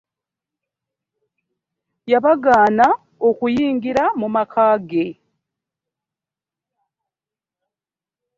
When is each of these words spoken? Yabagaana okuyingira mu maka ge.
Yabagaana 2.11 2.87
okuyingira 3.29 4.03
mu 4.19 4.27
maka 4.35 4.65
ge. 4.89 5.07